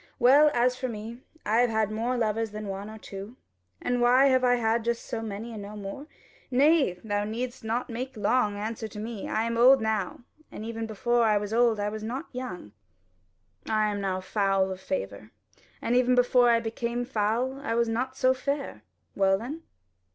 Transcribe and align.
Well, 0.17 0.49
as 0.55 0.75
for 0.75 0.87
me, 0.87 1.21
I 1.45 1.57
have 1.59 1.69
had 1.69 1.91
more 1.91 2.17
lovers 2.17 2.49
than 2.49 2.65
one 2.67 2.89
or 2.89 2.97
two. 2.97 3.35
And 3.79 4.01
why 4.01 4.29
have 4.29 4.43
I 4.43 4.55
had 4.55 4.83
just 4.83 5.05
so 5.05 5.21
many 5.21 5.53
and 5.53 5.61
no 5.61 5.75
more? 5.75 6.07
Nay, 6.49 6.93
thou 7.03 7.23
needest 7.23 7.63
not 7.63 7.87
make 7.87 8.17
any 8.17 8.23
long 8.23 8.57
answer 8.57 8.87
to 8.87 8.99
me. 8.99 9.29
I 9.29 9.43
am 9.43 9.57
old 9.59 9.79
now, 9.79 10.21
and 10.51 10.65
even 10.65 10.87
before 10.87 11.21
I 11.25 11.37
was 11.37 11.53
old 11.53 11.79
I 11.79 11.89
was 11.89 12.01
not 12.01 12.25
young: 12.31 12.71
I 13.69 13.89
am 13.91 14.01
now 14.01 14.21
foul 14.21 14.71
of 14.71 14.81
favour, 14.81 15.29
and 15.83 15.95
even 15.95 16.15
before 16.15 16.49
I 16.49 16.59
became 16.59 17.05
foul, 17.05 17.59
I 17.61 17.75
was 17.75 17.87
not 17.87 18.17
so 18.17 18.33
fair 18.33 18.81
well 19.15 19.37
then?" 19.37 19.61